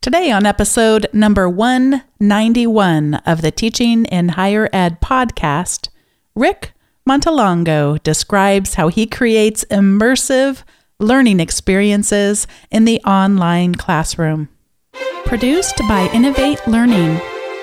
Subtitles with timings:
[0.00, 5.88] Today, on episode number 191 of the Teaching in Higher Ed podcast,
[6.36, 6.72] Ric
[7.06, 10.62] Montelongo describes how he creates immersive
[11.00, 14.48] learning experiences in the online classroom.
[15.24, 17.16] Produced by Innovate Learning,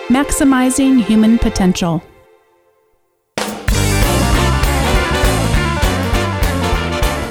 [0.10, 2.04] maximizing human potential.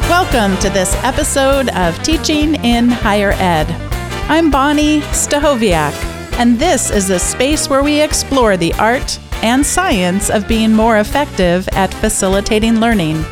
[0.09, 3.94] Welcome to this episode of Teaching in Higher Ed.
[4.27, 5.93] I'm Bonnie Stachowiak,
[6.39, 10.97] and this is a space where we explore the art and science of being more
[10.97, 13.23] effective at facilitating learning.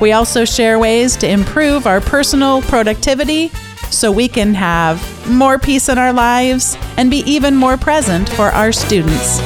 [0.00, 3.52] We also share ways to improve our personal productivity
[3.90, 5.00] so we can have
[5.30, 9.38] more peace in our lives and be even more present for our students.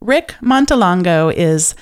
[0.00, 1.74] Ric Montelongo is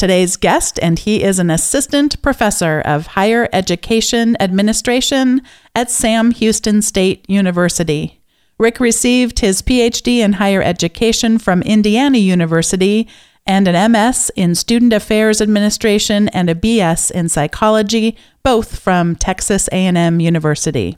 [0.00, 5.42] today's guest, and he is an assistant professor of higher education administration
[5.74, 8.22] at Sam Houston State University.
[8.58, 13.06] Ric received his PhD in higher education from Indiana University
[13.46, 19.68] and an MS in Student Affairs Administration and a BS in Psychology, both from Texas
[19.70, 20.96] A&M University.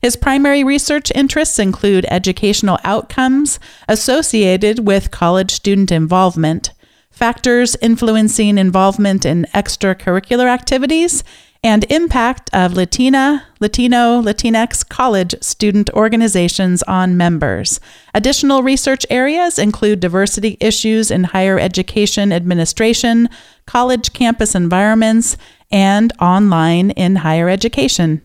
[0.00, 3.58] His primary research interests include educational outcomes
[3.88, 6.70] associated with college student involvement,
[7.14, 11.22] factors influencing involvement in extracurricular activities,
[11.62, 17.80] and impact of Latina, Latino, Latinx college student organizations on members.
[18.12, 23.30] Additional research areas include diversity issues in higher education administration,
[23.66, 25.38] college campus environments,
[25.70, 28.20] and online in higher education.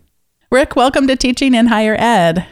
[0.52, 2.46] Ric, welcome to Teaching in Higher Ed.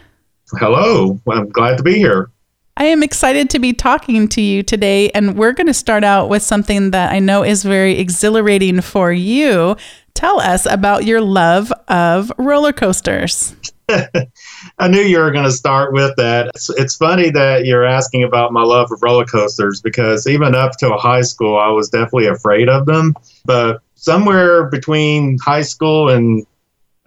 [0.52, 2.32] Hello, I'm glad to be here.
[2.80, 6.30] I am excited to be talking to you today, and we're going to start out
[6.30, 9.76] with something that I know is very exhilarating for you.
[10.14, 13.56] Tell us about your love of roller coasters.
[13.90, 16.50] I knew you were going to start with that.
[16.50, 20.78] It's, it's, funny that you're asking about my love of roller coasters because even up
[20.78, 23.16] to high school, I was definitely afraid of them.
[23.44, 26.46] But somewhere between high school and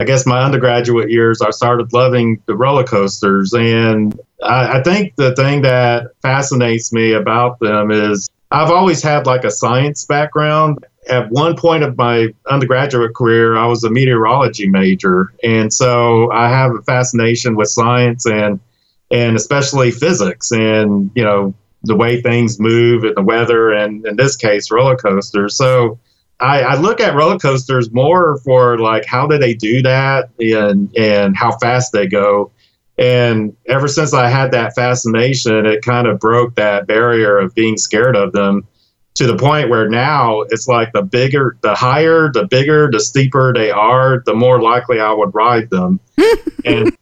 [0.01, 3.53] I guess my undergraduate years, I started loving the roller coasters.
[3.53, 9.27] And I, I think the thing that fascinates me about them is I've always had
[9.27, 10.79] like a science background.
[11.07, 15.35] At one point of my undergraduate career, I was a meteorology major.
[15.45, 18.59] And so I have a fascination with science and
[19.13, 21.53] and especially physics and, you know,
[21.83, 25.57] the way things move and the weather and in this case roller coasters.
[25.57, 25.99] So
[26.41, 30.95] I, I, look at roller coasters more for like how do they do that and
[30.97, 32.53] and how fast they go.
[32.99, 37.79] And ever since I had that fascination, it kind of broke that barrier of being
[37.79, 38.67] scared of them
[39.15, 43.53] to the point where now it's like the bigger, the higher, the bigger, the steeper
[43.53, 46.01] they are, the more likely I would ride them.
[46.65, 46.97] and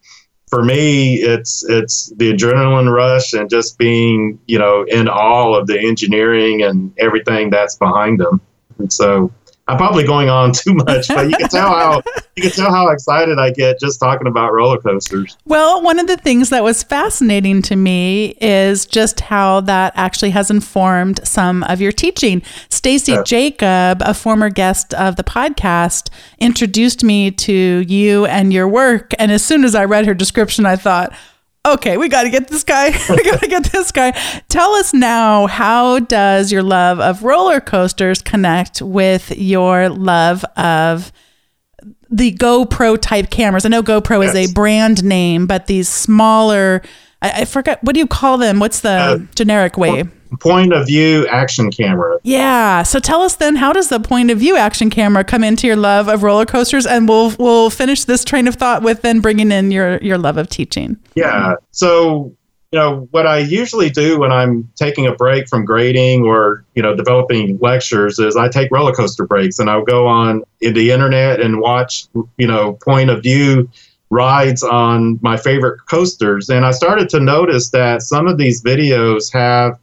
[0.49, 5.66] for me, it's it's the adrenaline rush and just being you know in awe of
[5.66, 8.41] the engineering and everything that's behind them.
[8.78, 9.33] And so
[9.69, 12.03] I'm probably going on too much, but you can tell how
[12.37, 15.37] you can tell how excited I get just talking about roller coasters.
[15.44, 20.31] Well, one of the things that was fascinating to me is just how that actually
[20.31, 22.43] has informed some of your teaching.
[22.71, 23.22] Stacy yeah.
[23.25, 29.31] Jacob, a former guest of the podcast, introduced me to you and your work, and
[29.31, 31.12] as soon as I read her description, I thought
[31.66, 32.91] okay, we got to get this guy.
[33.10, 34.10] we got to get this guy.
[34.48, 41.12] Tell us now, how does your love of roller coasters connect with your love of
[42.10, 43.66] the GoPro type cameras?
[43.66, 44.34] I know GoPro yes.
[44.34, 46.82] is a brand name, but these smaller,
[47.21, 48.61] I, I, forget, what do you call them?
[48.61, 50.05] What's the uh, generic way?
[50.41, 52.19] point of view action camera.
[52.23, 52.83] Yeah.
[52.83, 55.77] So tell us then, how does the point of view action camera come into your
[55.77, 56.87] love of roller coasters?
[56.87, 60.37] And we'll we'll finish this train of thought with then bringing in your your love
[60.37, 60.99] of teaching.
[61.15, 61.55] Yeah.
[61.71, 62.34] So
[62.73, 66.83] you know what I usually do when I'm taking a break from grading or you
[66.83, 70.91] know developing lectures is I take roller coaster breaks and I'll go on in the
[70.91, 72.06] internet and watch
[72.37, 73.71] you know point of view
[74.10, 79.32] rides on my favorite coasters and I started to notice that some of these videos
[79.32, 79.78] have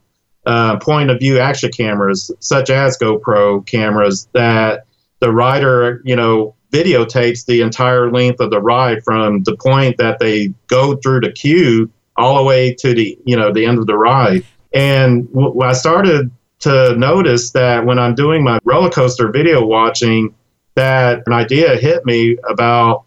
[0.46, 4.86] uh, point of view action cameras, such as GoPro cameras, that
[5.20, 10.18] the rider, you know, videotapes the entire length of the ride from the point that
[10.18, 13.86] they go through the queue all the way to the, you know, the end of
[13.86, 14.44] the ride.
[14.72, 16.30] And w- I started
[16.60, 20.34] to notice that when I'm doing my roller coaster video watching,
[20.76, 23.04] that an idea hit me about,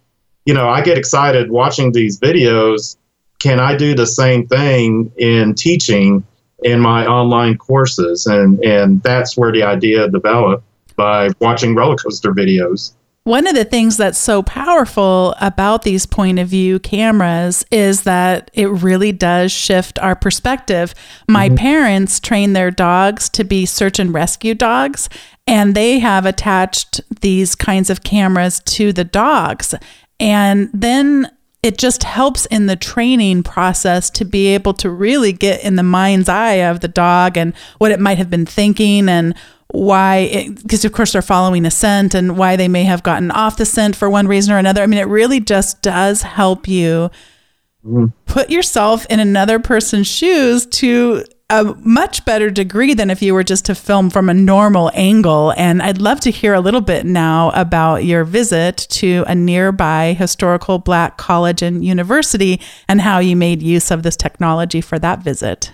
[0.50, 2.98] you know, I get excited watching these videos.
[3.38, 6.26] Can I do the same thing in teaching?
[6.64, 8.26] in my online courses.
[8.26, 10.64] And, and that's where the idea developed
[10.96, 12.94] by watching roller coaster videos.
[13.26, 18.50] One of the things that's so powerful about these point of view cameras is that
[18.54, 20.96] it really does shift our perspective.
[21.28, 21.58] My mm-hmm.
[21.58, 25.10] parents train their dogs to be search and rescue dogs,
[25.46, 29.76] and they have attached these kinds of cameras to the dogs.
[30.20, 31.32] And then
[31.62, 35.84] it just helps in the training process to be able to really get in the
[35.84, 39.36] mind's eye of the dog and what it might have been thinking and
[39.72, 43.58] why because of course they're following a scent and why they may have gotten off
[43.58, 47.12] the scent for one reason or another i mean it really just does help you
[47.86, 48.08] mm-hmm.
[48.26, 53.44] put yourself in another person's shoes to a much better degree than if you were
[53.44, 55.54] just to film from a normal angle.
[55.58, 60.14] And I'd love to hear a little bit now about your visit to a nearby
[60.14, 65.24] historical black college and university and how you made use of this technology for that
[65.24, 65.72] visit.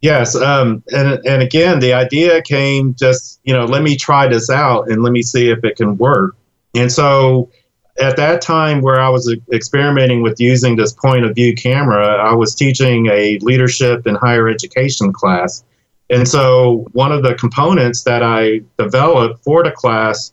[0.00, 4.50] Yes, um, and and again, the idea came just you know let me try this
[4.50, 6.36] out and let me see if it can work.
[6.74, 7.50] And so
[8.00, 12.34] at that time where I was experimenting with using this point of view camera, I
[12.34, 15.64] was teaching a leadership in higher education class.
[16.10, 20.32] And so one of the components that I developed for the class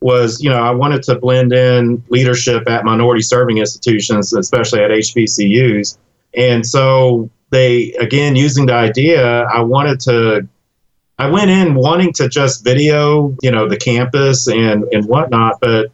[0.00, 4.90] was, you know, I wanted to blend in leadership at minority serving institutions, especially at
[4.90, 5.98] HBCUs.
[6.34, 10.48] And so they, again, using the idea, I wanted to
[11.20, 15.90] I went in wanting to just video, you know, the campus and, and whatnot, but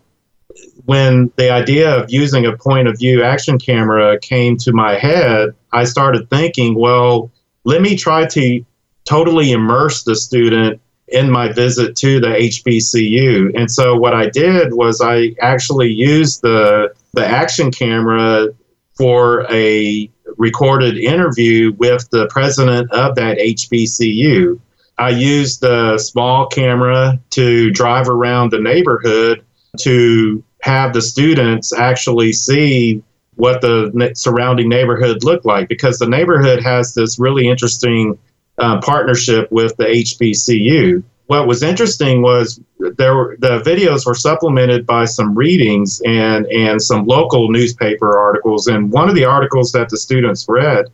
[0.87, 5.55] when the idea of using a point of view action camera came to my head,
[5.73, 7.31] I started thinking, well,
[7.65, 8.65] let me try to
[9.05, 13.53] totally immerse the student in my visit to the HBCU.
[13.59, 18.49] And so what I did was I actually used the the action camera
[18.97, 24.59] for a recorded interview with the president of that HBCU.
[24.99, 29.45] I used the small camera to drive around the neighborhood
[29.81, 33.03] to have the students actually see
[33.35, 38.19] what the surrounding neighborhood looked like because the neighborhood has this really interesting
[38.57, 41.03] uh, partnership with the HBCU.
[41.27, 46.81] What was interesting was there were, the videos were supplemented by some readings and and
[46.81, 48.67] some local newspaper articles.
[48.67, 50.87] And one of the articles that the students read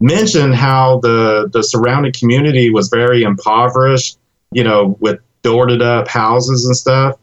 [0.00, 4.18] mentioned how the the surrounding community was very impoverished,
[4.52, 7.18] you know, with boarded up houses and stuff.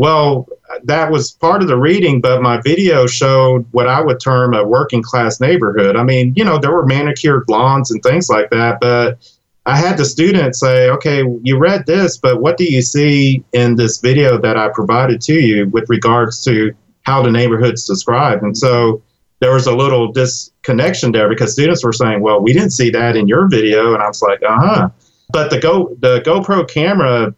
[0.00, 0.48] Well,
[0.84, 4.66] that was part of the reading, but my video showed what I would term a
[4.66, 5.94] working class neighborhood.
[5.94, 9.18] I mean, you know, there were manicured lawns and things like that, but
[9.66, 13.76] I had the student say, okay, you read this, but what do you see in
[13.76, 18.42] this video that I provided to you with regards to how the neighborhood's described?
[18.42, 19.02] And so
[19.40, 23.16] there was a little disconnection there because students were saying, well, we didn't see that
[23.16, 23.92] in your video.
[23.92, 24.88] And I was like, uh huh.
[25.30, 27.34] But the Go the GoPro camera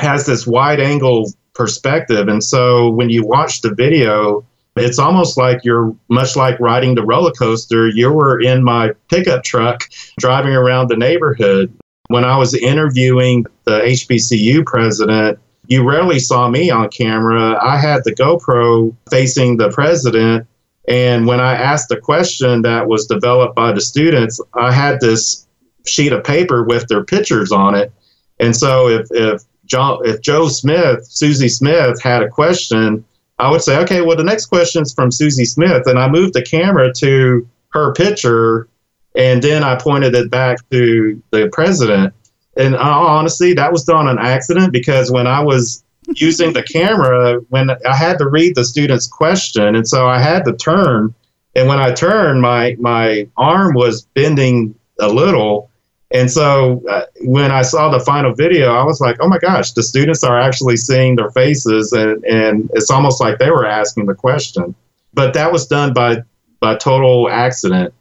[0.00, 2.28] has this wide angle perspective.
[2.28, 4.44] And so when you watch the video,
[4.76, 7.88] it's almost like you're much like riding the roller coaster.
[7.88, 9.84] You were in my pickup truck
[10.18, 11.72] driving around the neighborhood.
[12.08, 17.58] When I was interviewing the HBCU president, you rarely saw me on camera.
[17.62, 20.46] I had the GoPro facing the president.
[20.88, 25.46] And when I asked a question that was developed by the students, I had this
[25.86, 27.92] sheet of paper with their pictures on it.
[28.40, 33.04] And so if, if If Joe Smith, Susie Smith had a question,
[33.38, 35.86] I would say, okay, well, the next question is from Susie Smith.
[35.86, 38.68] And I moved the camera to her picture
[39.14, 42.12] and then I pointed it back to the president.
[42.56, 45.84] And honestly, that was done on accident because when I was
[46.16, 50.44] using the camera, when I had to read the student's question, and so I had
[50.44, 51.14] to turn.
[51.56, 55.70] And when I turned, my my arm was bending a little,
[56.14, 59.72] and so uh, when I saw the final video, I was like, oh my gosh,
[59.72, 64.06] the students are actually seeing their faces, and, and it's almost like they were asking
[64.06, 64.76] the question.
[65.12, 66.22] But that was done by,
[66.60, 67.92] by total accident.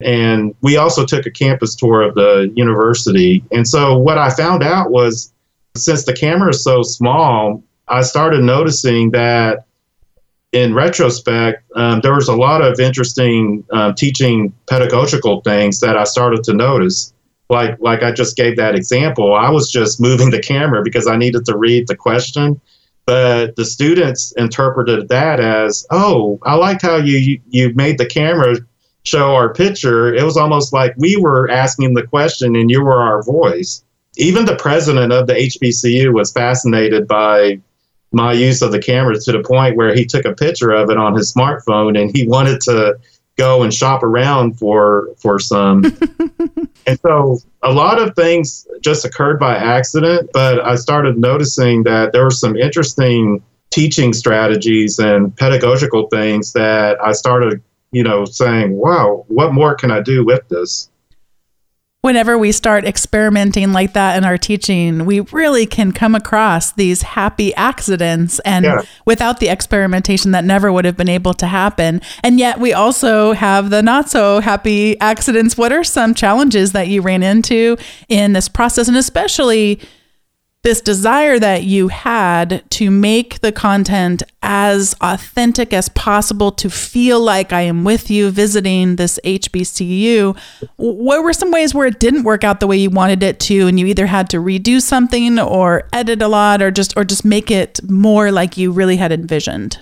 [0.00, 3.44] And we also took a campus tour of the university.
[3.52, 5.30] And so what I found out was
[5.76, 9.66] since the camera is so small, I started noticing that
[10.52, 16.04] in retrospect, um, there was a lot of interesting um, teaching pedagogical things that I
[16.04, 17.12] started to notice
[17.50, 21.16] like like I just gave that example, I was just moving the camera because I
[21.16, 22.60] needed to read the question.
[23.06, 28.56] But the students interpreted that as, oh, I liked how you you made the camera
[29.04, 30.14] show our picture.
[30.14, 33.82] It was almost like we were asking the question and you were our voice.
[34.18, 37.60] Even the president of the HBCU was fascinated by
[38.12, 40.96] my use of the camera to the point where he took a picture of it
[40.96, 42.98] on his smartphone and he wanted to
[43.38, 45.84] go and shop around for for some.
[46.86, 52.12] and so a lot of things just occurred by accident, but I started noticing that
[52.12, 58.76] there were some interesting teaching strategies and pedagogical things that I started, you know, saying,
[58.76, 60.90] wow, what more can I do with this?
[62.02, 67.02] Whenever we start experimenting like that in our teaching, we really can come across these
[67.02, 68.38] happy accidents.
[68.40, 68.82] And yeah.
[69.04, 72.00] without the experimentation, that never would have been able to happen.
[72.22, 75.56] And yet, we also have the not so happy accidents.
[75.56, 77.76] What are some challenges that you ran into
[78.08, 78.86] in this process?
[78.86, 79.80] And especially,
[80.64, 87.20] this desire that you had to make the content as authentic as possible to feel
[87.20, 90.36] like I am with you visiting this HBCU.
[90.76, 93.68] What were some ways where it didn't work out the way you wanted it to
[93.68, 97.24] and you either had to redo something or edit a lot or just or just
[97.24, 99.78] make it more like you really had envisioned?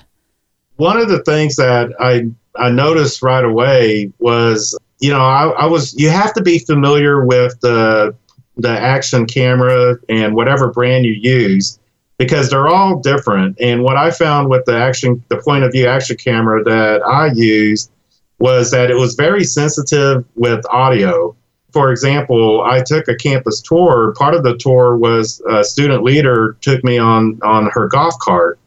[0.76, 5.66] One of the things that I I noticed right away was you know I, I
[5.66, 8.14] was you have to be familiar with the
[8.56, 11.78] the action camera and whatever brand you use
[12.18, 13.56] because they're all different.
[13.60, 17.32] And what I found with the action, the point of view action camera that I
[17.34, 17.90] used
[18.38, 21.36] was that it was very sensitive with audio.
[21.72, 24.14] For example, I took a campus tour.
[24.16, 28.58] Part of the tour was a student leader took me on on her golf cart.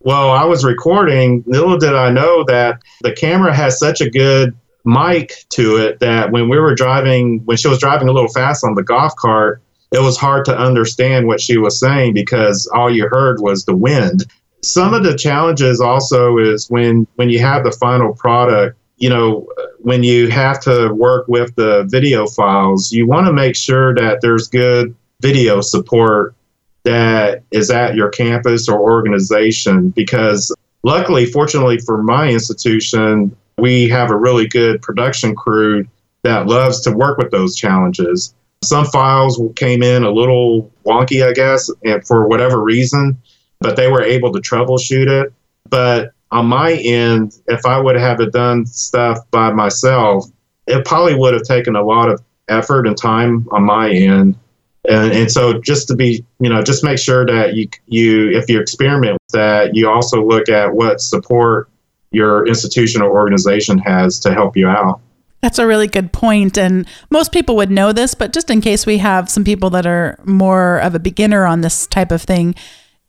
[0.00, 1.42] Well, I was recording.
[1.46, 6.30] Little did I know that the camera has such a good mic to it that
[6.30, 9.60] when we were driving, when she was driving a little fast on the golf cart,
[9.92, 13.76] it was hard to understand what she was saying because all you heard was the
[13.76, 14.24] wind.
[14.62, 19.46] Some of the challenges also is when when you have the final product, you know,
[19.80, 24.20] when you have to work with the video files, you want to make sure that
[24.22, 26.34] there's good video support
[26.84, 34.10] that is at your campus or organization because luckily fortunately for my institution we have
[34.10, 35.86] a really good production crew
[36.22, 38.34] that loves to work with those challenges.
[38.62, 43.20] Some files came in a little wonky, I guess, and for whatever reason,
[43.60, 45.32] but they were able to troubleshoot it.
[45.68, 50.26] But on my end, if I would have done stuff by myself,
[50.66, 54.36] it probably would have taken a lot of effort and time on my end.
[54.88, 58.48] And, and so just to be, you know, just make sure that you, you, if
[58.48, 61.68] you experiment with that, you also look at what support
[62.16, 65.00] your institution or organization has to help you out.
[65.42, 66.56] That's a really good point.
[66.56, 69.86] And most people would know this, but just in case we have some people that
[69.86, 72.54] are more of a beginner on this type of thing,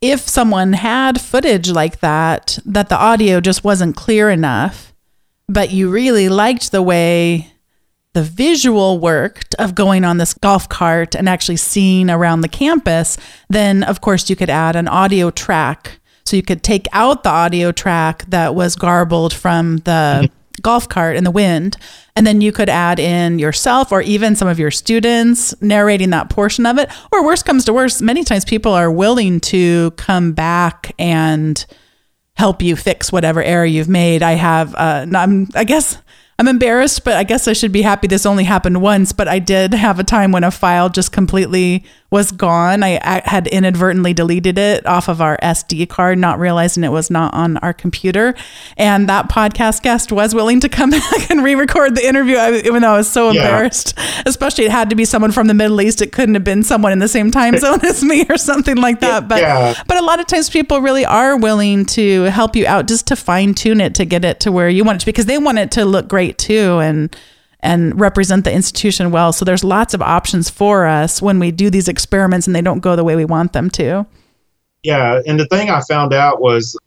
[0.02, 4.94] if someone had footage like that, that the audio just wasn't clear enough,
[5.48, 7.52] but you really liked the way
[8.14, 13.18] the visual worked of going on this golf cart and actually seeing around the campus,
[13.50, 17.30] then of course you could add an audio track so you could take out the
[17.30, 20.62] audio track that was garbled from the mm-hmm.
[20.62, 21.78] golf cart in the wind,
[22.16, 26.30] and then you could add in yourself or even some of your students narrating that
[26.30, 26.90] portion of it.
[27.12, 31.66] Or worse comes to worse, many times people are willing to come back and
[32.36, 34.22] help you fix whatever error you've made.
[34.22, 35.98] I have, uh, I'm, I guess
[36.40, 39.12] I'm embarrassed, but I guess I should be happy this only happened once.
[39.12, 42.84] But I did have a time when a file just completely was gone.
[42.84, 47.10] I, I, had inadvertently deleted it off of our SD card, not realizing it was
[47.10, 48.34] not on our computer.
[48.78, 52.82] And that podcast guest was willing to come back and re record the interview, even
[52.82, 53.42] though I was so yeah.
[53.42, 53.98] embarrassed.
[54.26, 56.02] Especially, it had to be someone from the Middle East.
[56.02, 59.02] It couldn't have been someone in the same time zone as me or something like
[59.02, 59.28] that.
[59.28, 59.74] But, yeah.
[59.86, 63.18] but a lot of times people really are willing to help you out just to
[63.18, 65.58] fine tune it to get it to where you want it to because they want
[65.58, 66.80] it to look great too.
[66.80, 67.16] And,
[67.62, 69.34] and represent the institution well.
[69.34, 72.80] So there's lots of options for us when we do these experiments and they don't
[72.80, 74.06] go the way we want them to.
[74.84, 76.78] Yeah, and the thing I found out was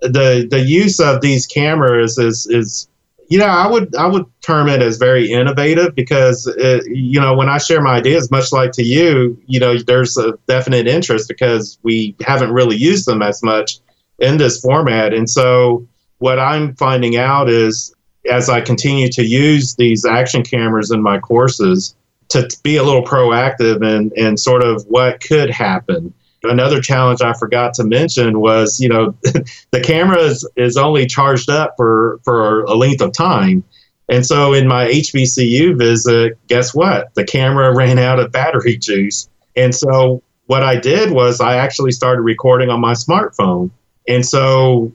[0.00, 2.88] the the use of these cameras is is
[3.28, 7.34] you know I would I would term it as very innovative because it, you know
[7.34, 11.26] when I share my ideas, much like to you, you know there's a definite interest
[11.28, 13.80] because we haven't really used them as much
[14.18, 15.86] in this format, and so
[16.18, 17.94] what I'm finding out is
[18.28, 21.94] as I continue to use these action cameras in my courses
[22.28, 26.12] to be a little proactive and, and sort of what could happen.
[26.44, 29.16] Another challenge I forgot to mention was, you know,
[29.70, 33.64] the camera is, is only charged up for, for a length of time.
[34.08, 37.14] And so in my HBCU visit, guess what?
[37.14, 39.28] The camera ran out of battery juice.
[39.56, 43.70] And so what I did was I actually started recording on my smartphone.
[44.06, 44.92] And so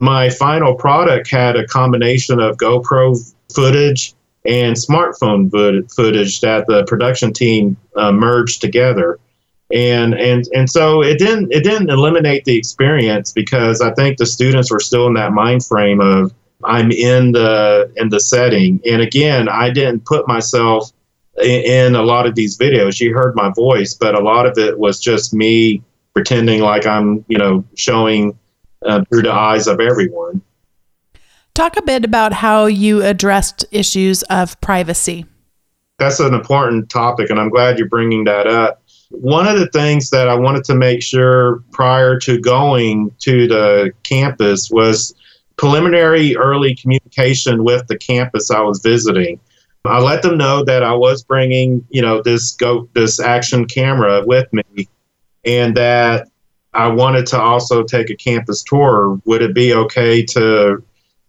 [0.00, 3.16] my final product had a combination of GoPro
[3.54, 4.14] footage
[4.46, 5.50] and smartphone
[5.92, 9.18] footage that the production team uh, merged together.
[9.74, 14.24] And, and and so it didn't it didn't eliminate the experience because I think the
[14.24, 16.32] students were still in that mind frame of
[16.64, 20.90] I'm in the in the setting and again I didn't put myself
[21.42, 24.56] in, in a lot of these videos you heard my voice but a lot of
[24.56, 25.82] it was just me
[26.14, 28.38] pretending like I'm you know showing
[28.84, 30.42] uh, through the eyes of everyone.
[31.54, 35.26] Talk a bit about how you addressed issues of privacy.
[35.98, 38.82] That's an important topic, and I'm glad you're bringing that up.
[39.10, 43.92] One of the things that I wanted to make sure prior to going to the
[44.04, 45.14] campus was
[45.56, 49.40] preliminary early communication with the campus I was visiting.
[49.84, 54.22] I let them know that I was bringing, you know, this go this action camera
[54.24, 54.88] with me,
[55.44, 56.28] and that
[56.78, 59.20] I wanted to also take a campus tour.
[59.24, 60.80] Would it be okay to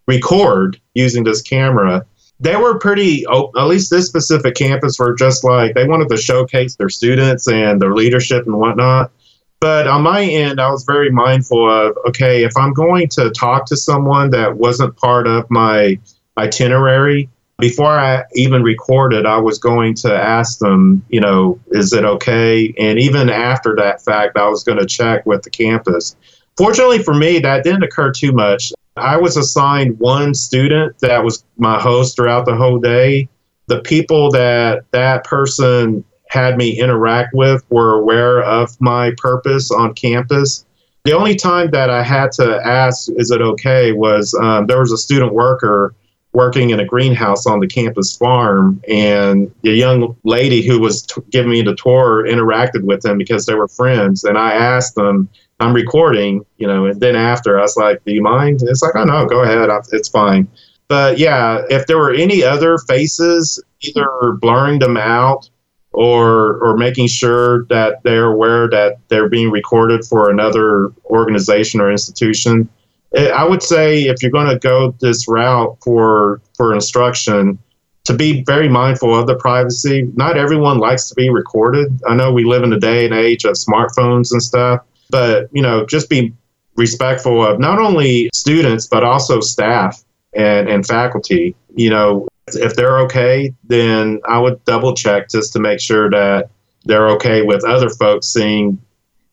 [0.06, 2.06] record using this camera?
[2.40, 6.76] They were pretty, at least this specific campus were just like they wanted to showcase
[6.76, 9.12] their students and their leadership and whatnot.
[9.60, 13.66] But on my end, I was very mindful of okay, if I'm going to talk
[13.66, 16.00] to someone that wasn't part of my
[16.38, 17.28] itinerary,
[17.60, 22.74] before I even recorded, I was going to ask them, you know, is it okay?
[22.80, 26.16] And even after that fact, I was going to check with the campus.
[26.58, 28.72] Fortunately for me, that didn't occur too much.
[28.96, 33.30] I was assigned one student that was my host throughout the whole day.
[33.68, 39.94] The people that that person had me interact with were aware of my purpose on
[39.94, 40.66] campus.
[41.04, 44.92] The only time that I had to ask, is it okay, was um, there was
[44.92, 45.96] a student worker
[46.32, 51.22] working in a greenhouse on the campus farm, and the young lady who was t-
[51.32, 54.24] giving me the tour interacted with them because they were friends.
[54.24, 55.28] And I asked them,
[55.60, 58.62] I'm recording, you know, and then after I was like, Do you mind?
[58.64, 59.70] It's like, Oh, no, go ahead.
[59.92, 60.48] It's fine.
[60.88, 65.50] But yeah, if there were any other faces, either blurring them out
[65.92, 71.92] or or making sure that they're aware that they're being recorded for another organization or
[71.92, 72.70] institution,
[73.16, 77.60] Eh, I would say if you're going to go this route for for instruction,
[78.06, 80.10] to be very mindful of the privacy.
[80.16, 81.88] Not everyone likes to be recorded.
[82.08, 85.62] I know we live in a day and age of smartphones and stuff, but you
[85.62, 86.34] know, just be
[86.76, 91.56] respectful of not only students but also staff and, and faculty.
[91.76, 96.50] You know, if they're okay, then I would double check just to make sure that
[96.86, 98.80] they're okay with other folks seeing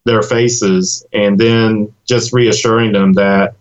[0.04, 3.54] their faces and then just reassuring them that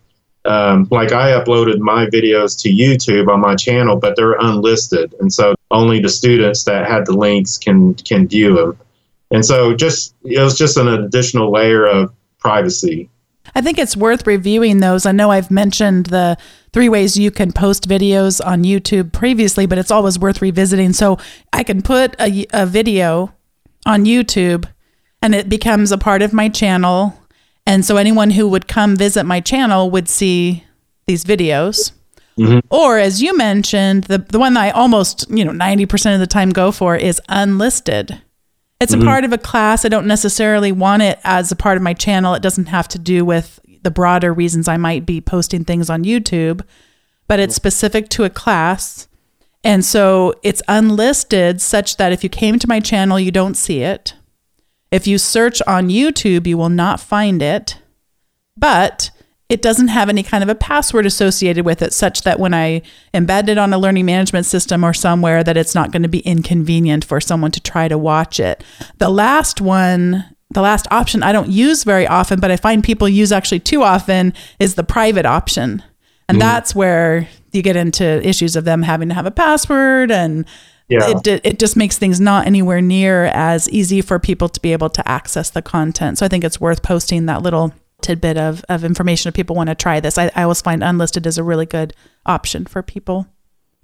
[0.46, 5.34] um, like I uploaded my videos to YouTube on my channel, but they're unlisted, and
[5.34, 8.78] so only the students that had the links can can view them.
[9.32, 13.10] And so, just it was just an additional layer of privacy.
[13.54, 15.06] I think it's worth reviewing those.
[15.06, 16.38] I know I've mentioned the
[16.74, 20.94] three ways you can post videos on YouTube previously, but it's always worth revisiting.
[20.94, 21.18] So
[21.54, 23.34] I can put a, a video
[23.86, 24.68] on YouTube
[25.22, 27.18] and it becomes a part of my channel
[27.66, 30.64] and so anyone who would come visit my channel would see
[31.08, 31.92] these videos.
[32.38, 32.60] Mm-hmm.
[32.70, 36.28] Or as you mentioned, the the one that I almost, you know, 90% of the
[36.28, 38.22] time go for is unlisted.
[38.82, 39.04] It's mm-hmm.
[39.04, 39.86] a part of a class.
[39.86, 42.34] I don't necessarily want it as a part of my channel.
[42.34, 46.04] It doesn't have to do with the broader reasons I might be posting things on
[46.04, 46.62] YouTube,
[47.28, 49.08] but it's specific to a class.
[49.64, 53.82] And so it's unlisted such that if you came to my channel, you don't see
[53.82, 54.14] it.
[54.96, 57.78] If you search on YouTube, you will not find it,
[58.56, 59.12] but
[59.50, 62.82] it doesn't have any kind of a password associated with it, such that when I
[63.14, 66.20] embed it on a learning management system or somewhere, that it's not going to be
[66.20, 68.64] inconvenient for someone to try to watch it.
[69.00, 73.10] The last one, the last option I don't use very often, but I find people
[73.10, 75.84] use actually too often is the private option.
[76.30, 76.40] And mm.
[76.40, 80.46] that's where you get into issues of them having to have a password and
[80.88, 81.20] yeah.
[81.26, 84.90] it, it just makes things not anywhere near as easy for people to be able
[84.90, 86.18] to access the content.
[86.18, 89.70] So I think it's worth posting that little tidbit of, of information if people want
[89.70, 90.18] to try this.
[90.18, 91.94] I, I always find unlisted is a really good
[92.26, 93.28] option for people.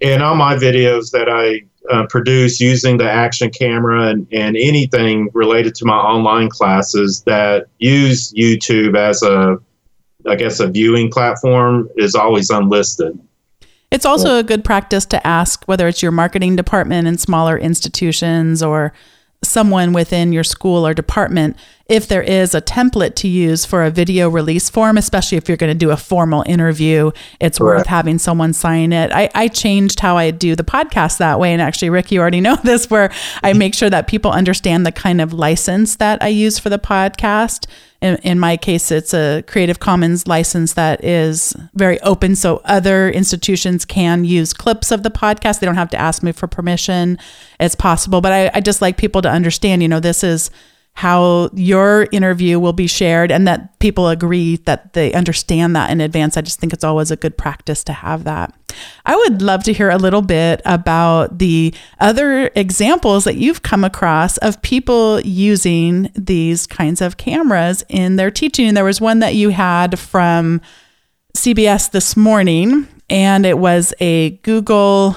[0.00, 1.62] And all my videos that I
[1.92, 7.66] uh, produce using the action camera and, and anything related to my online classes that
[7.78, 9.58] use YouTube as a,
[10.28, 13.18] I guess, a viewing platform is always unlisted.
[13.92, 18.62] It's also a good practice to ask whether it's your marketing department in smaller institutions
[18.62, 18.92] or
[19.44, 21.56] someone within your school or department
[21.92, 25.58] if there is a template to use for a video release form, especially if you're
[25.58, 27.80] going to do a formal interview, it's Correct.
[27.80, 29.12] worth having someone sign it.
[29.12, 31.52] I, I changed how I do the podcast that way.
[31.52, 34.92] And actually, Ric, you already know this, where I make sure that people understand the
[34.92, 37.66] kind of license that I use for the podcast.
[38.00, 42.36] In, in my case, it's a Creative Commons license that is very open.
[42.36, 45.60] So other institutions can use clips of the podcast.
[45.60, 47.18] They don't have to ask me for permission.
[47.60, 48.22] It's possible.
[48.22, 50.50] But I, I just like people to understand, you know, this is
[50.94, 56.00] how your interview will be shared and that people agree that they understand that in
[56.00, 56.36] advance.
[56.36, 58.54] I just think it's always a good practice to have that.
[59.04, 63.84] I would love to hear a little bit about the other examples that you've come
[63.84, 68.74] across of people using these kinds of cameras in their teaching.
[68.74, 70.60] There was one that you had from
[71.36, 75.16] CBS this morning, and it was a Google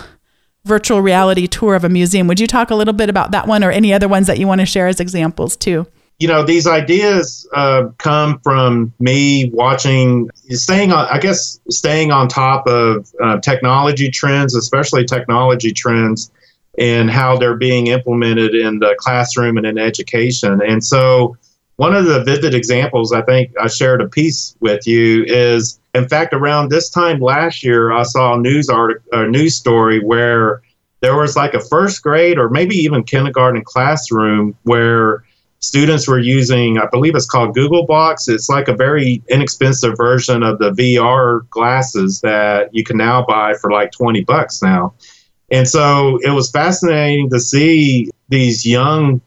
[0.65, 2.27] virtual reality tour of a museum.
[2.27, 4.47] Would you talk a little bit about that one or any other ones that you
[4.47, 5.87] want to share as examples too?
[6.19, 12.27] you know these ideas uh, come from me watching staying on i guess staying on
[12.27, 16.31] top of uh, technology trends especially technology trends
[16.77, 21.35] and how they're being implemented in the classroom and in education and so
[21.77, 26.07] one of the vivid examples i think i shared a piece with you is in
[26.07, 30.61] fact around this time last year i saw a news article a news story where
[31.01, 35.23] there was like a first grade or maybe even kindergarten classroom where
[35.65, 38.27] students were using, I believe it's called Google Box.
[38.27, 43.55] It's like a very inexpensive version of the VR glasses that you can now buy
[43.55, 44.93] for like 20 bucks now.
[45.51, 49.21] And so it was fascinating to see these young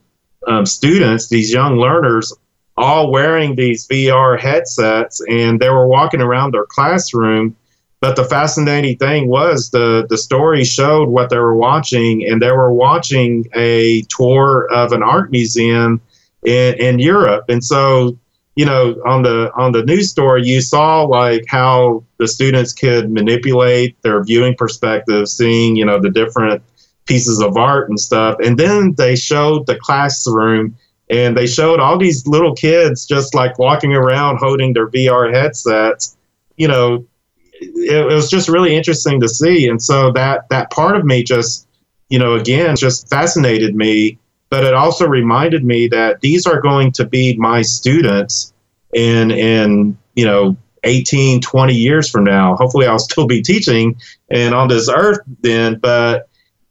[0.47, 2.33] um, students, these young learners,
[2.79, 7.55] all wearing these VR headsets, and they were walking around their classroom.
[7.99, 12.51] But the fascinating thing was the the story showed what they were watching, and they
[12.51, 16.01] were watching a tour of an art museum
[16.45, 17.45] in, in Europe.
[17.49, 18.17] And so,
[18.55, 23.11] you know, on the on the news story, you saw like how the students could
[23.11, 26.63] manipulate their viewing perspective, seeing you know the different
[27.05, 28.37] pieces of art and stuff.
[28.41, 30.77] And then they showed the classroom
[31.09, 36.17] and they showed all these little kids just like walking around holding their VR headsets.
[36.57, 37.05] You know,
[37.53, 39.67] it, it, was just really interesting to see.
[39.67, 41.67] And so that that part of me just,
[42.09, 44.19] you know, again, just fascinated me
[44.49, 48.53] but it also reminded me that these are going to be my students
[48.93, 53.95] in in you know 18 20 years from now hopefully i'll still be teaching
[54.31, 56.27] and on this earth then but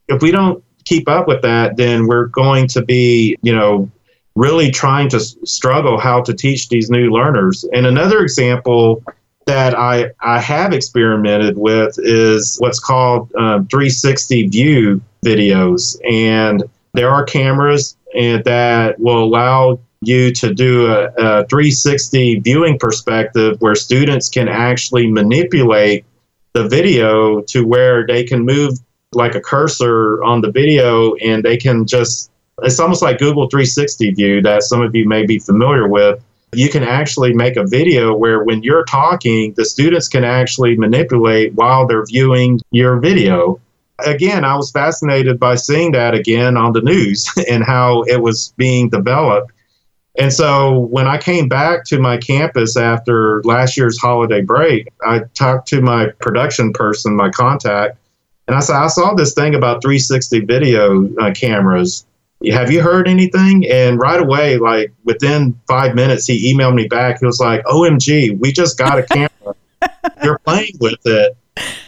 [0.09, 3.88] if we don't keep up with that then we're going to be you know
[4.38, 9.03] really trying to struggle how to teach these new learners and another example
[9.48, 15.96] that I, I have experimented with is what's called um, 360 view videos.
[16.07, 22.79] And there are cameras and that will allow you to do a, a 360 viewing
[22.79, 26.05] perspective where students can actually manipulate
[26.53, 28.74] the video to where they can move
[29.12, 32.31] like a cursor on the video and they can just
[32.62, 36.23] it's almost like Google 360 view that some of you may be familiar with.
[36.53, 41.55] You can actually make a video where when you're talking, the students can actually manipulate
[41.55, 43.61] while they're viewing your video
[44.05, 48.53] again, I was fascinated by seeing that again on the news and how it was
[48.57, 49.53] being developed.
[50.18, 55.21] And so when I came back to my campus after last year's holiday break, I
[55.35, 57.99] talked to my production person, my contact,
[58.49, 62.05] and I said, I saw this thing about 360 video uh, cameras.
[62.53, 63.66] Have you heard anything?
[63.68, 67.20] And right away, like within five minutes, he emailed me back.
[67.20, 69.55] He was like, OMG, we just got a camera.
[70.22, 71.37] You're playing with it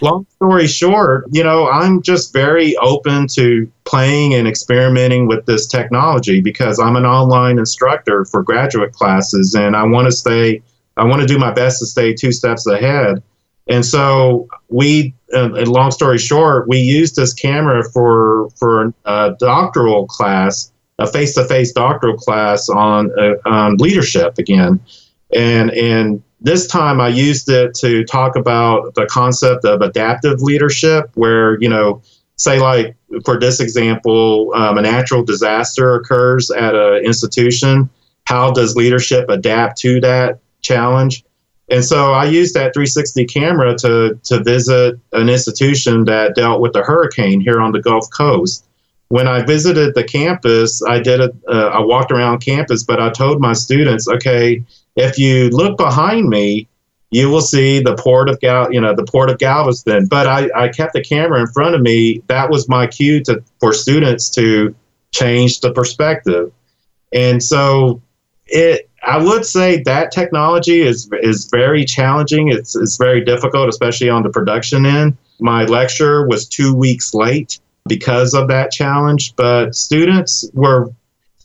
[0.01, 5.67] long story short, you know, I'm just very open to playing and experimenting with this
[5.67, 10.63] technology because I'm an online instructor for graduate classes and I want to stay,
[10.97, 13.23] I want to do my best to stay two steps ahead.
[13.71, 20.07] And so we, uh, long story short, we used this camera for for a doctoral
[20.07, 24.81] class, a face-to-face doctoral class on uh, leadership again,
[25.33, 31.11] and and this time I used it to talk about the concept of adaptive leadership,
[31.15, 32.03] where, you know,
[32.37, 37.91] say, like for this example, um, a natural disaster occurs at an institution.
[38.25, 41.25] How does leadership adapt to that challenge?
[41.71, 46.73] And so I used that 360 camera to, to visit an institution that dealt with
[46.73, 48.67] the hurricane here on the Gulf Coast.
[49.09, 53.11] When I visited the campus, I did a, uh, I walked around campus, but I
[53.11, 54.65] told my students, okay,
[54.97, 56.69] if you look behind me,
[57.13, 60.07] you will see the port of Gal, you know, the port of Galveston.
[60.07, 62.23] But I, I kept the camera in front of me.
[62.29, 64.75] That was my cue to for students to
[65.13, 66.53] change the perspective.
[67.13, 68.01] And so
[68.47, 72.49] it I would say that technology is is very challenging.
[72.49, 75.17] It's it's very difficult, especially on the production end.
[75.41, 77.59] My lecture was two weeks late
[77.89, 80.93] because of that challenge, but students were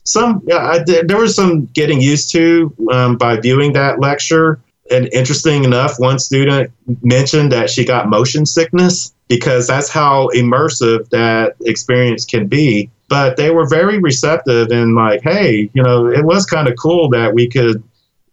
[0.04, 4.60] some I, there was some getting used to um, by viewing that lecture.
[4.90, 6.70] And interesting enough, one student
[7.02, 12.90] mentioned that she got motion sickness because that's how immersive that experience can be.
[13.08, 17.08] But they were very receptive and like, hey, you know, it was kind of cool
[17.10, 17.82] that we could,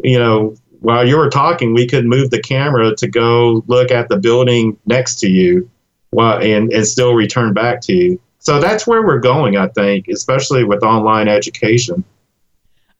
[0.04, 4.10] you know, while you were talking, we could move the camera to go look at
[4.10, 5.70] the building next to you.
[6.12, 8.20] well, and, and still return back to you.
[8.40, 12.04] So that's where we're going, I think, especially with online education.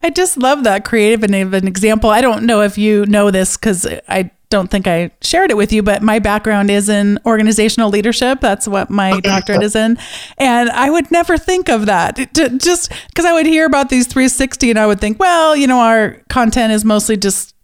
[0.02, 2.10] I just love that creative and an example.
[2.10, 5.74] I don't know if you know this because I don't think I shared it with
[5.74, 8.40] you, but my background is in organizational leadership.
[8.40, 9.98] That's what my doctorate is in.
[10.38, 14.70] And I would never think of that just because I would hear about these 360
[14.70, 17.56] and I would think, well, you know, our content is mostly just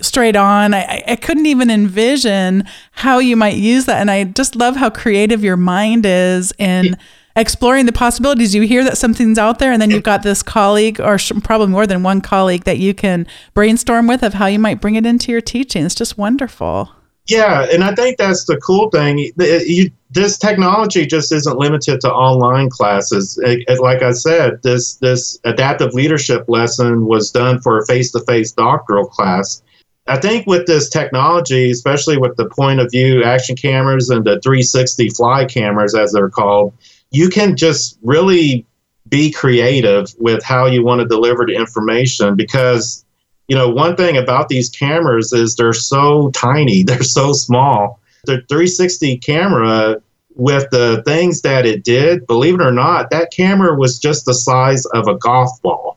[0.00, 0.74] straight on.
[0.74, 4.00] I, I couldn't even envision how you might use that.
[4.00, 6.96] And I just love how creative your mind is in
[7.36, 8.54] exploring the possibilities.
[8.54, 11.86] You hear that something's out there, and then you've got this colleague, or probably more
[11.86, 15.30] than one colleague, that you can brainstorm with of how you might bring it into
[15.30, 15.84] your teaching.
[15.84, 16.90] It's just wonderful.
[17.28, 19.18] Yeah, and I think that's the cool thing.
[19.18, 23.38] You, this technology just isn't limited to online classes.
[23.42, 28.52] It, it, like I said, this this adaptive leadership lesson was done for a face-to-face
[28.52, 29.60] doctoral class.
[30.06, 34.40] I think with this technology, especially with the point of view action cameras and the
[34.40, 36.74] 360 fly cameras, as they're called,
[37.16, 38.66] you can just really
[39.08, 43.04] be creative with how you want to deliver the information because
[43.48, 48.00] you know one thing about these cameras is they're so tiny they're so small.
[48.24, 50.02] The 360 camera
[50.34, 54.34] with the things that it did believe it or not that camera was just the
[54.34, 55.96] size of a golf ball.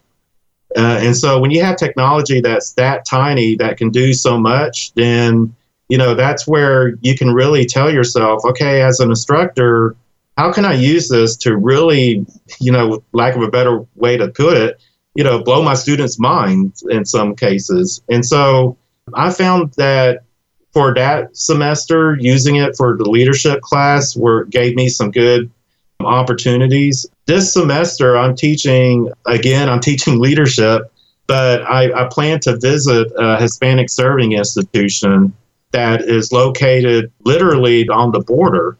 [0.77, 4.93] Uh, and so when you have technology that's that tiny that can do so much
[4.93, 5.53] then
[5.89, 9.95] you know that's where you can really tell yourself okay as an instructor
[10.39, 12.25] how can I use this to really,
[12.62, 14.82] you know, lack of a better way to put it,
[15.13, 18.02] you know, blow my students' minds in some cases.
[18.08, 18.78] And so
[19.13, 20.23] I found that
[20.71, 25.52] for that semester, using it for the leadership class were gave me some good
[25.99, 27.06] opportunities.
[27.25, 29.67] This semester, I'm teaching again.
[29.67, 30.89] I'm teaching leadership,
[31.28, 35.34] but I, I plan to visit a Hispanic serving institution
[35.71, 38.78] that is located literally on the border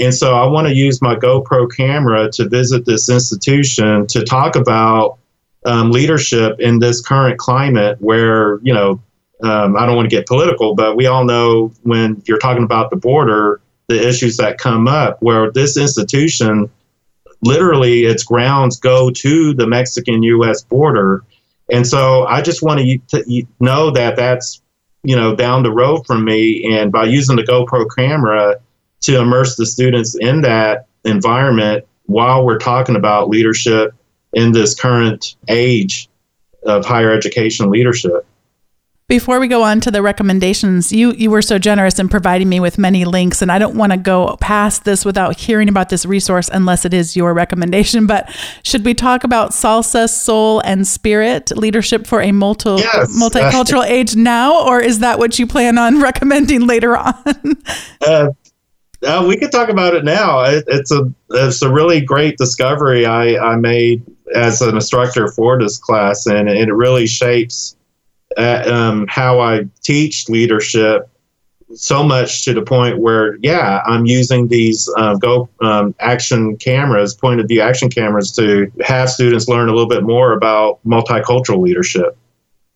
[0.00, 4.56] and so I want to use my GoPro camera to visit this institution to talk
[4.56, 5.18] about
[5.64, 9.00] um, leadership in this current climate where, you know,
[9.42, 12.90] um, I don't want to get political, but we all know when you're talking about
[12.90, 16.70] the border, the issues that come up, where this institution
[17.42, 21.24] literally its grounds go to the Mexican US border.
[21.70, 24.60] And so I just want to know that that's,
[25.04, 26.74] you know, down the road from me.
[26.74, 28.56] And by using the GoPro camera,
[29.00, 33.92] to immerse the students in that environment while we're talking about leadership
[34.32, 36.08] in this current age
[36.64, 38.26] of higher education leadership.
[39.08, 42.60] Before we go on to the recommendations, you you were so generous in providing me
[42.60, 46.04] with many links, and I don't want to go past this without hearing about this
[46.04, 48.06] resource unless it is your recommendation.
[48.06, 48.30] But
[48.64, 53.18] should we talk about salsa, soul, and spirit leadership for a multi- yes.
[53.18, 57.14] multicultural age now, or is that what you plan on recommending later on?
[58.06, 58.28] uh,
[59.04, 60.40] uh, we could talk about it now.
[60.40, 64.02] It, it's a it's a really great discovery I, I made
[64.34, 67.76] as an instructor for this class, and, and it really shapes
[68.36, 71.08] uh, um, how I teach leadership
[71.74, 77.14] so much to the point where, yeah, I'm using these uh, Go um, action cameras,
[77.14, 81.60] point of view action cameras, to have students learn a little bit more about multicultural
[81.60, 82.16] leadership.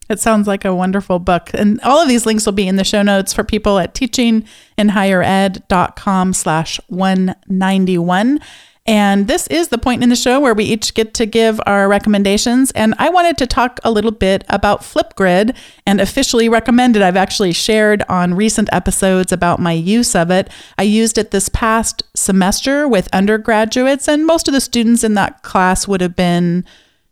[0.09, 1.51] It sounds like a wonderful book.
[1.55, 6.33] And all of these links will be in the show notes for people at teachinginhighered.com
[6.35, 8.41] slash 191.
[8.85, 11.89] And this is the point in the show where we each get to give our
[11.89, 12.73] recommendations.
[12.73, 17.03] And I wanted to talk a little bit about Flipgrid and officially recommend it.
[17.03, 20.51] I've actually shared on recent episodes about my use of it.
[20.79, 25.43] I used it this past semester with undergraduates, and most of the students in that
[25.43, 26.65] class would have been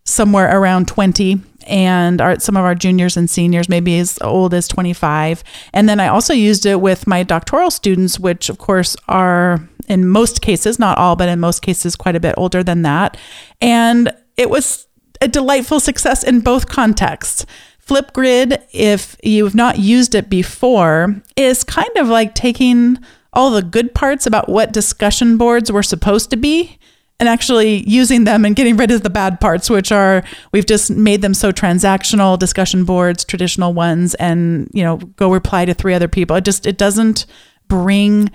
[0.05, 4.67] somewhere around 20 and our, some of our juniors and seniors, maybe as old as
[4.69, 5.45] 25.
[5.73, 10.09] And then I also used it with my doctoral students, which of course are in
[10.09, 13.17] most cases, not all, but in most cases, quite a bit older than that.
[13.61, 14.87] And it was
[15.21, 17.45] a delightful success in both contexts.
[17.85, 22.99] Flipgrid, if you've not used it before, is kind of like taking
[23.33, 26.79] all the good parts about what discussion boards were supposed to be
[27.21, 30.91] and actually using them and getting rid of the bad parts, which are we've just
[30.91, 35.95] made them so transactional discussion boards, traditional ones, and you know, go reply to three
[35.95, 36.35] other people.
[36.35, 37.27] It just it doesn't
[37.69, 38.31] bring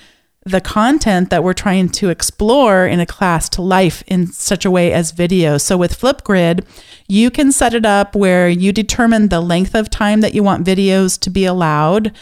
[0.46, 4.70] the content that we're trying to explore in a class to life in such a
[4.70, 5.58] way as video.
[5.58, 6.64] So with Flipgrid,
[7.08, 10.66] you can set it up where you determine the length of time that you want
[10.66, 12.16] videos to be allowed.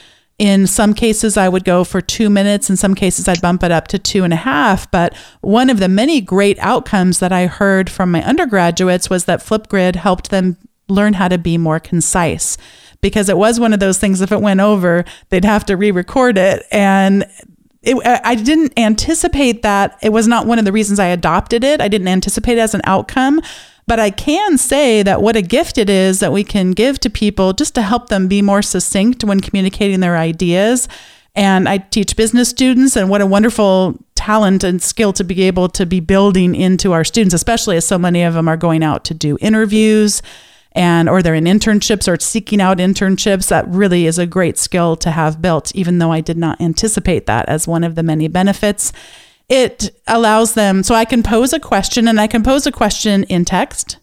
[0.43, 2.69] In some cases, I would go for two minutes.
[2.69, 4.91] In some cases, I'd bump it up to two and a half.
[4.91, 9.39] But one of the many great outcomes that I heard from my undergraduates was that
[9.39, 10.57] Flipgrid helped them
[10.89, 12.57] learn how to be more concise
[12.99, 16.37] because it was one of those things if it went over they'd have to re-record
[16.37, 17.25] it and
[17.83, 19.97] it, I didn't anticipate that.
[20.01, 21.81] It was not one of the reasons I adopted it.
[21.81, 23.41] I didn't anticipate it as an outcome.
[23.85, 27.09] But I can say that what a gift it is that we can give to
[27.09, 30.87] people just to help them be more succinct when communicating their ideas.
[31.35, 35.67] And I teach business students, and what a wonderful talent and skill to be able
[35.69, 39.03] to be building into our students, especially as so many of them are going out
[39.05, 40.21] to do interviews
[40.75, 44.95] and or they're in internships or seeking out internships that really is a great skill
[44.95, 48.27] to have built even though i did not anticipate that as one of the many
[48.27, 48.91] benefits
[49.49, 53.23] it allows them so i can pose a question and i can pose a question
[53.23, 53.97] in text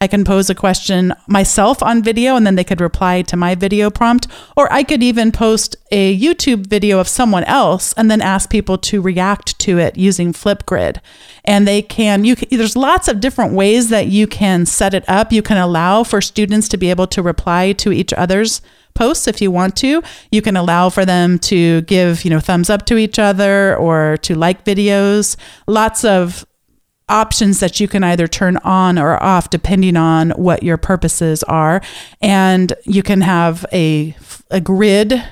[0.00, 3.54] I can pose a question myself on video and then they could reply to my
[3.54, 4.26] video prompt.
[4.56, 8.76] Or I could even post a YouTube video of someone else and then ask people
[8.78, 11.00] to react to it using Flipgrid.
[11.44, 15.04] And they can, you can, there's lots of different ways that you can set it
[15.08, 15.32] up.
[15.32, 18.60] You can allow for students to be able to reply to each other's
[18.96, 20.02] posts if you want to.
[20.32, 24.16] You can allow for them to give, you know, thumbs up to each other or
[24.22, 25.36] to like videos.
[25.68, 26.44] Lots of
[27.08, 31.80] options that you can either turn on or off depending on what your purposes are.
[32.20, 34.16] And you can have a,
[34.50, 35.22] a grid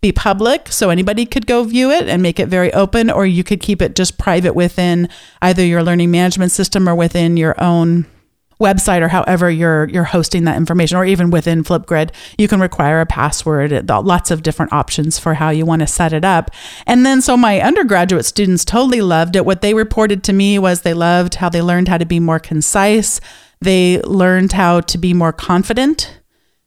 [0.00, 3.42] be public so anybody could go view it and make it very open, or you
[3.42, 5.08] could keep it just private within
[5.40, 8.04] either your learning management system or within your own
[8.64, 13.00] website or however you're you're hosting that information or even within Flipgrid you can require
[13.00, 16.50] a password lots of different options for how you want to set it up
[16.86, 20.80] and then so my undergraduate students totally loved it what they reported to me was
[20.80, 23.20] they loved how they learned how to be more concise
[23.60, 26.20] they learned how to be more confident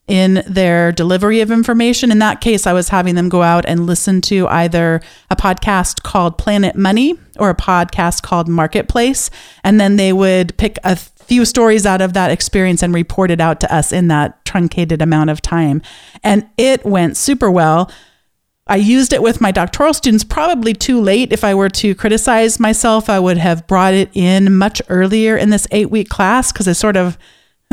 [0.08, 2.12] in their delivery of information.
[2.12, 6.04] In that case, I was having them go out and listen to either a podcast
[6.04, 9.30] called Planet Money or a podcast called Marketplace.
[9.64, 10.98] And then they would pick a
[11.28, 15.02] few stories out of that experience and report it out to us in that truncated
[15.02, 15.82] amount of time.
[16.24, 17.92] And it went super well.
[18.68, 21.32] I used it with my doctoral students probably too late.
[21.32, 25.50] If I were to criticize myself, I would have brought it in much earlier in
[25.50, 27.18] this eight week class because I sort of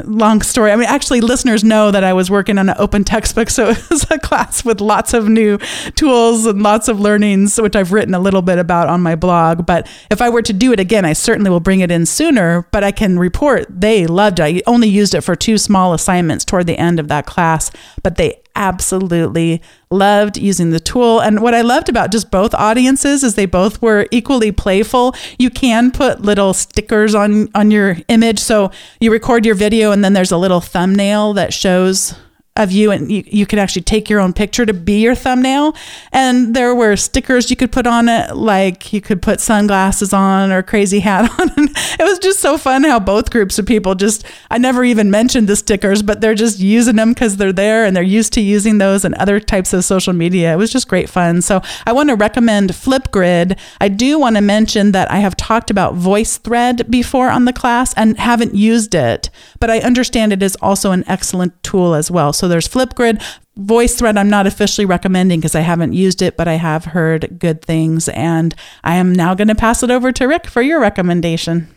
[0.03, 0.73] long story.
[0.73, 3.91] I mean, actually, listeners know that I was working on an open textbook, so it
[3.91, 5.59] was a class with lots of new
[5.95, 9.67] tools and lots of learnings, which I've written a little bit about on my blog.
[9.67, 12.67] But if I were to do it again, I certainly will bring it in sooner.
[12.73, 14.43] But I can report they loved it.
[14.43, 17.71] I only used it for two small assignments toward the end of that class,
[18.03, 21.21] but they absolutely loved using the tool.
[21.21, 25.15] And what I loved about just both audiences is they both were equally playful.
[25.39, 28.39] You can put little stickers on on your image.
[28.39, 32.15] So you record your video and then there's a little thumbnail that shows
[32.57, 35.75] of you and you, you could actually take your own picture to be your thumbnail.
[36.13, 40.53] And there were stickers you could put on it like you could put sunglasses on
[40.53, 41.51] or crazy hat on.
[41.57, 45.49] It was just so fun how both groups of people just i never even mentioned
[45.49, 48.79] the stickers but they're just using them because they're there and they're used to using
[48.79, 50.53] those and other types of social media.
[50.53, 51.43] It was just great fun.
[51.43, 53.59] So i want to recommend Flipgrid.
[53.81, 57.93] I do want to mention that i have talked about VoiceThread before on the class
[57.95, 62.33] and haven't used it but i understand it is also an excellent tool as well.
[62.33, 63.25] So so there's Flipgrid.
[63.59, 67.63] VoiceThread, I'm not officially recommending because I haven't used it, but I have heard good
[67.63, 68.07] things.
[68.11, 71.75] And I am now going to pass it over to Ric for your recommendation.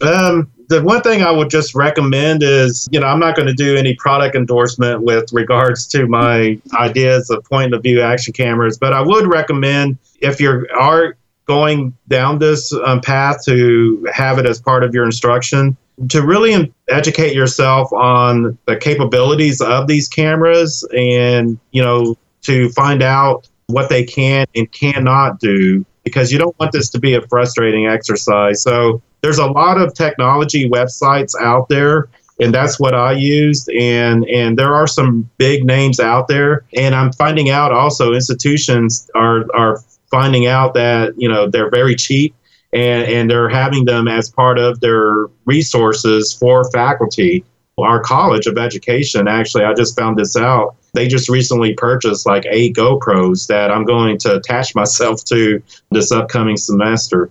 [0.00, 3.52] Um, the one thing I would just recommend is, you know, I'm not going to
[3.52, 8.78] do any product endorsement with regards to my ideas of point of view action cameras,
[8.78, 14.46] but I would recommend if you are going down this um, path to have it
[14.46, 15.76] as part of your instruction,
[16.08, 23.02] to really educate yourself on the capabilities of these cameras and you know to find
[23.02, 27.22] out what they can and cannot do because you don't want this to be a
[27.28, 28.62] frustrating exercise.
[28.62, 32.08] So there's a lot of technology websites out there
[32.40, 36.64] and that's what I used and and there are some big names out there.
[36.74, 41.94] And I'm finding out also institutions are are finding out that you know they're very
[41.94, 42.34] cheap
[42.72, 47.44] and, and they're having them as part of their resources for faculty.
[47.78, 50.76] Our College of Education, actually, I just found this out.
[50.92, 56.12] They just recently purchased like eight GoPros that I'm going to attach myself to this
[56.12, 57.30] upcoming semester.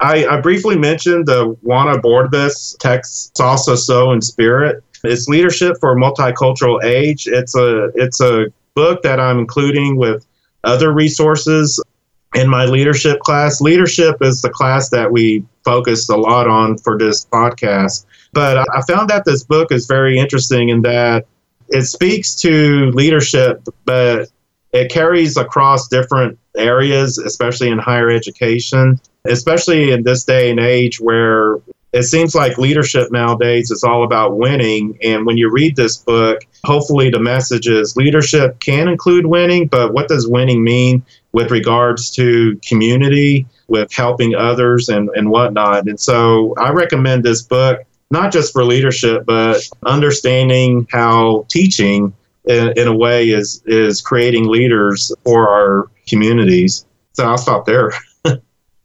[0.00, 4.82] I, I briefly mentioned the Juana Bordovez text Salsa Soul and Spirit.
[5.04, 7.28] It's Leadership for Multicultural Age.
[7.28, 10.26] It's a it's a book that I'm including with
[10.64, 11.80] other resources
[12.34, 13.60] in my leadership class.
[13.60, 18.04] Leadership is the class that we focused a lot on for this podcast.
[18.32, 21.26] But I found that this book is very interesting in that
[21.68, 24.28] it speaks to leadership, but
[24.72, 31.00] it carries across different areas, especially in higher education, especially in this day and age
[31.00, 31.58] where
[31.92, 34.98] it seems like leadership nowadays is all about winning.
[35.02, 39.94] And when you read this book, hopefully the message is leadership can include winning, but
[39.94, 41.04] what does winning mean?
[41.34, 45.88] With regards to community, with helping others and, and whatnot.
[45.88, 47.80] And so I recommend this book,
[48.12, 52.14] not just for leadership, but understanding how teaching
[52.46, 56.86] in, in a way is, is creating leaders for our communities.
[57.14, 57.92] So I'll stop there.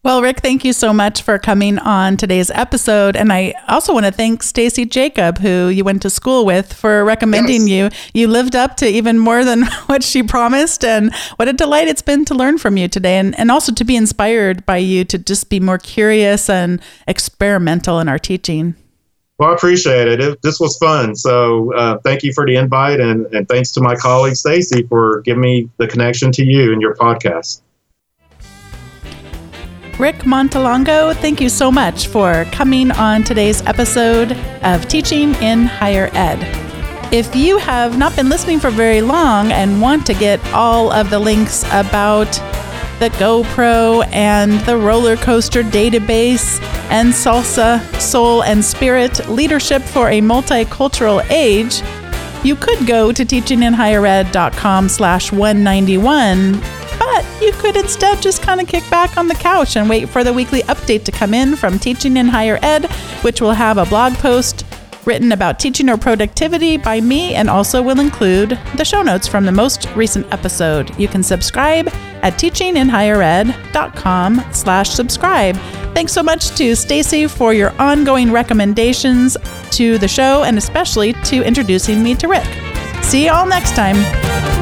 [0.02, 3.16] Well, Ric, thank you so much for coming on today's episode.
[3.16, 7.04] And I also want to thank Stacy Jacob, who you went to school with, for
[7.04, 7.92] recommending yes.
[8.14, 8.20] you.
[8.22, 10.86] You lived up to even more than what she promised.
[10.86, 13.84] And what a delight it's been to learn from you today and, and also to
[13.84, 18.76] be inspired by you to just be more curious and experimental in our teaching.
[19.38, 20.20] Well, I appreciate it.
[20.22, 21.14] it this was fun.
[21.14, 23.00] So uh, thank you for the invite.
[23.00, 26.80] And, and thanks to my colleague, Stacy, for giving me the connection to you and
[26.80, 27.60] your podcast.
[30.00, 34.32] Ric Montelongo, thank you so much for coming on today's episode
[34.62, 36.38] of Teaching in Higher Ed.
[37.12, 41.10] If you have not been listening for very long and want to get all of
[41.10, 42.32] the links about
[42.98, 50.22] the GoPro and the roller coaster database and salsa, soul, and spirit leadership for a
[50.22, 51.82] multicultural age,
[52.42, 58.88] you could go to teachinginhighered.com slash 191 but you could instead just kind of kick
[58.90, 62.18] back on the couch and wait for the weekly update to come in from Teaching
[62.18, 62.84] in Higher Ed,
[63.22, 64.66] which will have a blog post
[65.06, 69.46] written about teaching or productivity by me and also will include the show notes from
[69.46, 70.96] the most recent episode.
[70.98, 71.88] You can subscribe
[72.22, 75.56] at teachinginhighered.com slash subscribe.
[75.94, 79.38] Thanks so much to Stacy for your ongoing recommendations
[79.70, 82.44] to the show and especially to introducing me to Ric.
[83.02, 84.59] See you all next time.